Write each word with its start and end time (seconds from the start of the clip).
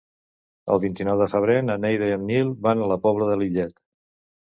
El 0.75 0.81
vint-i-nou 0.85 1.19
de 1.25 1.27
febrer 1.35 1.59
na 1.67 1.77
Neida 1.85 2.09
i 2.09 2.17
en 2.17 2.27
Nil 2.33 2.53
van 2.67 2.83
a 2.83 2.91
la 2.97 3.01
Pobla 3.09 3.33
de 3.33 3.41
Lillet. 3.47 3.83